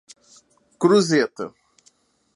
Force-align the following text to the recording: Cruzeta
Cruzeta 0.79 1.45